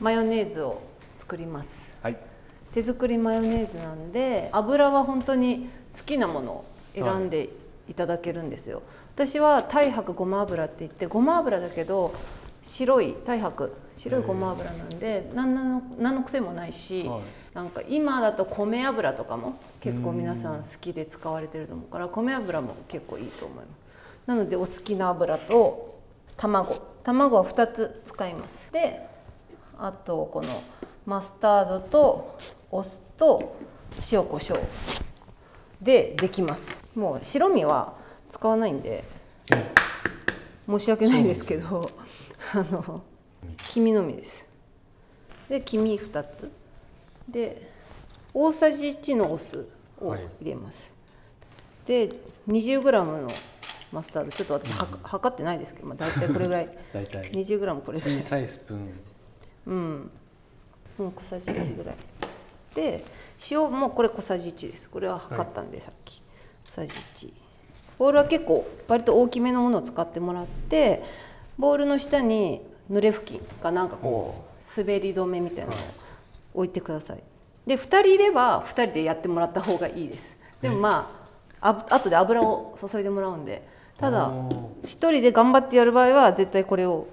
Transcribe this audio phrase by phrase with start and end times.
[0.00, 0.80] マヨネーズを
[1.16, 1.90] 作ります。
[2.02, 2.16] はい。
[2.72, 6.64] 手作りマヨネーズなんで油は本当に好きなものを
[6.94, 7.48] 選んで
[7.88, 8.82] いただけるんですよ、
[9.14, 12.14] 私は太白ごま油って言ってごま油だけど
[12.62, 13.72] 白い太白。
[13.96, 17.20] 白いごま油なんで何の何の癖もないし、はい。
[17.54, 23.66] なんか今だと米油とかも結構皆さん好きで使われてると思うから米油も結構いいと思います。
[24.26, 25.98] なのでお好きな油と
[26.36, 26.76] 卵。
[27.02, 28.70] 卵は2つ使います。
[28.70, 29.08] で
[29.78, 30.62] あとこの
[31.06, 32.38] マスタードと
[32.70, 33.56] お酢と
[34.12, 34.62] 塩コショウ
[35.80, 36.84] でできます。
[36.94, 37.94] もう白身は
[38.28, 39.04] 使わないんで
[40.68, 41.88] 申し訳ないですけど
[42.54, 43.02] あの
[43.68, 44.48] 黄身のみです。
[45.48, 46.50] で黄身2つ。
[47.28, 47.70] で
[48.34, 49.68] 大さじ1のお酢
[50.00, 50.92] を入れます、
[51.86, 52.08] で
[52.48, 53.30] 20g の
[53.92, 54.30] マスタード。
[54.30, 56.68] ちょっと私はか測ってないですけど、まあ、大体これぐらい。
[56.92, 57.30] 大体。
[57.30, 58.18] 20g これぐらい。
[58.20, 58.90] 小さいスプーン
[59.66, 60.10] うん、
[60.98, 61.96] うん、小さじ1ぐらい。
[62.74, 63.04] で
[63.50, 64.88] 塩もこれ小さじ1です。
[64.88, 66.22] これは測ったんで、さっき。
[66.64, 67.32] 小さじ1
[67.98, 71.02] ボウルは結構割と大きめのものを使ってもらって
[71.58, 75.78] ボウルの下に濡れ布巾かなんかこう滑り止めみたいなのを
[76.54, 77.22] 置いてください。
[77.66, 80.36] で2人いれば2人でやってもらった方がいいです。
[80.60, 81.10] でもま
[81.60, 83.76] ああ後で油を注いでもらうんで。
[83.98, 87.08] ただお1人で頑張ってやる場合は絶対これを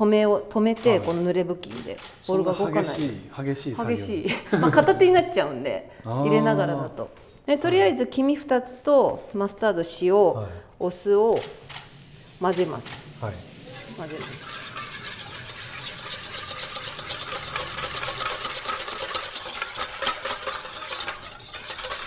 [0.00, 2.96] 止めを止めてこの濡れ布巾でボールが動かない。
[2.96, 7.10] 激しい激しいまあ片手になっちゃうんで入れながらだと。
[7.44, 10.50] でとりあえず黄身2つとマスタード塩、はい。
[10.78, 11.38] お酢を
[12.40, 13.06] 混ぜます。
[13.22, 13.34] はい。
[13.98, 14.50] 混ぜます。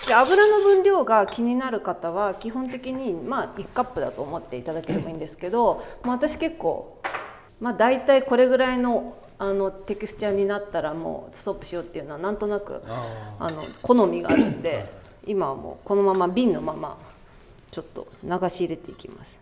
[0.08, 6.98] で油の分量が気になる方は基本的にまあ1カップだと思っていただければいいんですけど、まあ、私結構
[7.60, 14.86] まあ大体これぐらいのあのテクスチャーになったらもうストップしようっていうのはなんとなくああの好みがあるんで
[15.26, 16.96] 今はもうこのまま瓶のまま
[17.70, 19.40] ちょっと流し入れていきます。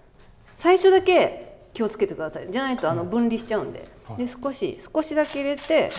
[0.57, 2.51] 最初だけ気をつけてください。
[2.51, 3.87] じゃないとあの分離しちゃうんで。
[4.09, 4.17] はい。
[4.17, 5.91] で少し少しだけ入れて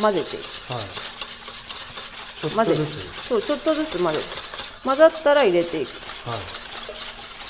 [0.00, 0.36] 混ぜて。
[0.36, 0.82] いくはい。
[2.40, 3.26] ちょっ混ぜとずつ。
[3.26, 4.24] そうちょっとずつ混ぜて。
[4.84, 5.88] 混ざったら入れていく。
[6.28, 6.59] はい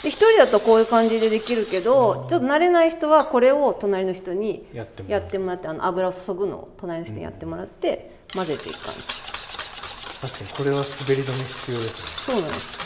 [0.03, 9.01] で一人だとこういう感じでできるけどちょっと慣れない人はこれを隣の人にやってもらってあの油を注ぐのを隣の人にやってもらって混ぜていく感じ。
[10.21, 10.85] 確かにこれは滑
[11.15, 12.81] り止め必要ですそうなんです。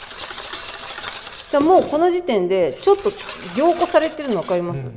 [1.61, 3.13] もうこの時点でちょっと
[3.57, 4.93] 凝固されてるの分かります、ね。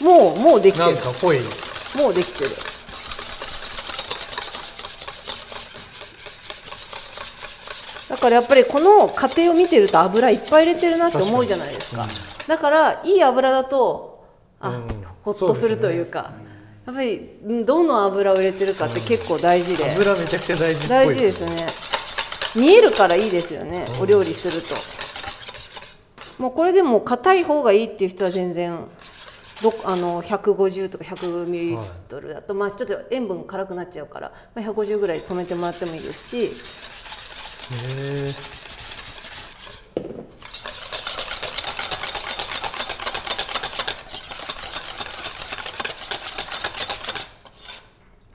[0.00, 0.96] おもうもうできおてる。
[0.96, 1.38] なんか濃い。
[1.96, 2.50] もうできてる
[8.22, 12.06] からやっぱりこの過程を見てると油いっぱい入れてるなって思うじゃないですか。
[12.46, 14.24] だからいい油だと
[14.60, 14.88] あ、うん。
[15.22, 16.32] ほっとするというか
[16.86, 21.66] やっぱりうんどの油を入れてるかって結構大事で、油めちゃくちゃ大事大事ですね。
[22.54, 24.74] 見えるからいいですよね、お料理すると。
[26.42, 28.76] もうこれでも硬い方がいいっていう人は全然
[29.62, 36.48] どあの150とか100ミリリットルだと、まあちょっと塩分辛くなっちゃうから、まあ、150ぐらい止めてもらってもいいですしへ
[37.74, 38.34] え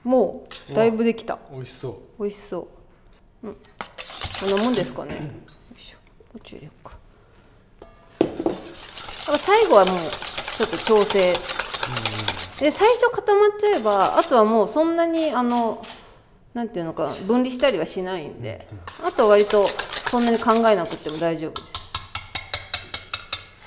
[0.04, 1.38] もうだいぶできた。
[1.52, 2.22] 美味しそう。
[2.22, 2.68] 美味しそ
[3.42, 5.16] う、うん、こんなもんですかね。
[5.16, 5.20] よ
[5.76, 5.98] いしょ。
[6.32, 6.96] こっち入れようか。
[8.20, 11.32] だから最後はもうちょっと調整。
[12.60, 15.82] で最初固まっちゃえばあとはもうそんなにあの
[16.54, 18.66] なんていうのか分離したりはしないんで
[19.04, 21.60] あとは割とそんなに考えなくても大丈夫。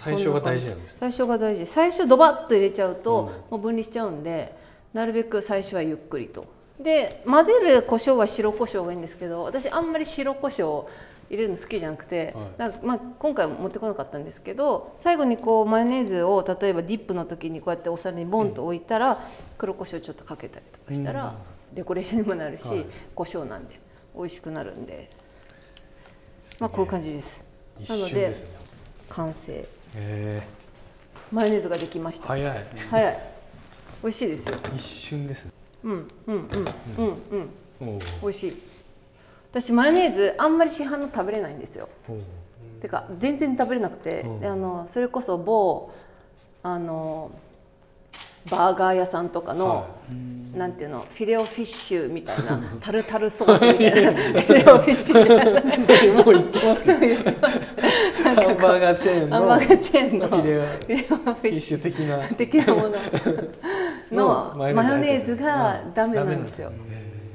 [0.04, 1.66] 最初が大事なんです最初が大事。
[1.68, 4.56] 最初ドバッと入れちゃうと、もう分離しちゃうんで
[4.94, 6.46] なるべく最初はゆっくりと。
[6.80, 10.88] で混ぜる胡椒は白胡椒がいいんですけど私あんまり白胡椒
[11.30, 12.74] 入れるの好きじゃなくて、はい。
[12.84, 19.20] まあ、今回は持ってこなかったんですけど最後にこうマヨネーズを例えばディップの時にこうやってお皿にボンと置いたら、
[19.60, 21.36] 黒胡椒ちょっとかけたりとかしたら、
[21.74, 22.86] デコレーションにもなるし、はい。
[23.16, 23.80] 胡椒なんで
[24.16, 25.10] 美味しくなるんで。
[26.60, 27.44] まあこういう感じです。
[27.80, 28.36] 一なのでね
[29.10, 29.54] 完成。
[29.54, 29.66] へ
[29.96, 30.44] え。
[31.32, 32.28] マヨネーズができました。
[32.28, 32.66] 早い。
[32.90, 33.20] 早い。
[34.04, 34.56] 美味しいですよ。
[34.74, 35.52] 一瞬ですね。
[35.84, 36.46] うんうんうん
[36.98, 37.50] うん
[37.82, 38.00] うん。
[38.22, 38.62] 美味しい。
[39.52, 41.90] 私マヨネーズあんまり市販の食べれないんですよ。
[42.82, 45.92] てか全然食べれなくて、あのそれこそ某
[46.64, 47.32] あの
[48.50, 49.86] バーガー屋さんとかの、は
[50.56, 54.12] なんていうのフィレオフィッシュみたいなタルタルソースみたいな。
[54.42, 57.32] フィレオフィッシュじゃないもう言ってますけど
[58.24, 62.20] ハンバーガーチェーンのハンバーガーチェーンのフィレオフィッッシシュ的な。
[62.20, 62.90] ュ的なもの
[64.12, 66.72] ののマヨネーズがダメなんですよ。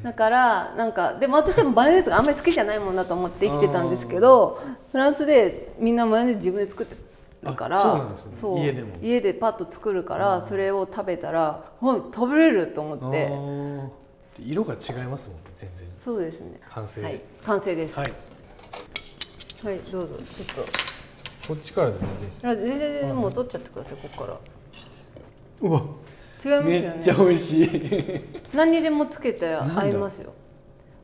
[0.02, 0.12] だ。
[0.12, 4.60] からなんかでも私はマヨネーズがあんまり好きじゃないもんだと思って生きてたんですけど
[4.92, 7.05] フランスでみんなマヨネーズ自分で作って
[7.42, 8.96] るからあそう家でも。
[9.02, 13.28] 家でパッと作るからそれを食べたらほん食べれると思あって。
[13.28, 13.88] ー。
[14.38, 15.88] 色が違いますもんね全然。
[15.98, 16.60] そうですね。
[16.68, 17.20] 完成はい。
[17.44, 17.98] 完成です。
[17.98, 18.08] はは
[19.72, 20.16] いい、どうぞ。
[20.16, 20.66] ちょっ
[21.48, 22.42] こっちからでもいいです。
[22.42, 24.38] 全然全然もう取っちゃってくださいここから。
[25.62, 25.82] うわ。
[26.44, 27.00] 違いますめよね。
[27.00, 28.20] っちゃ美味しい。
[28.54, 30.32] 何にでもつけて合いますよ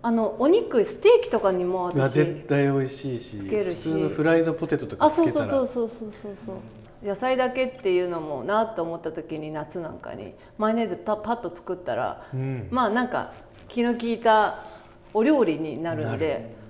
[0.04, 3.92] あのお肉ステーキとかにも私絶対美味しいしつけるし。
[4.08, 6.10] フライドポテトとかあそうつけたらそうそうそうそう。
[6.10, 6.56] そうそう
[7.06, 12.68] 野菜だけっていうのもなと思った時に夏なんかにマヨネーズパパッと作ったら、うん。
[12.70, 13.32] まあなんか
[13.68, 14.64] 気の利いた
[15.14, 16.61] お料理になるんで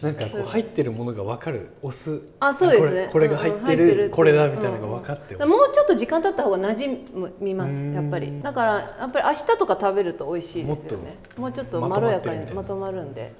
[0.00, 1.70] なんかこう入ってるものが分かる。
[1.80, 3.08] お酢あそうですね。
[3.10, 4.10] これが入ってる。
[4.10, 7.94] これだみたいなのが分かってだからもうちょっと時間経った方が馴染みますうん。
[7.94, 8.42] やっぱり。
[8.42, 11.16] だからやっぱり明日とか食べると美味しいですよね。
[11.38, 13.32] もうちょっとまろやかにままとまるんで。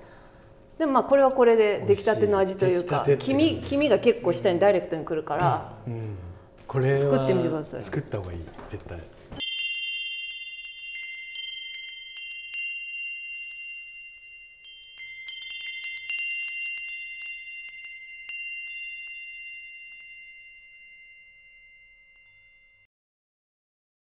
[0.78, 6.16] でもまあこれはこれで出来たての味というか黄身黄身が結構下にダイレクトにくるから、うん。
[6.66, 7.82] これは作ってみてください。
[7.82, 8.38] 作った方がいい。
[8.68, 8.98] 絶対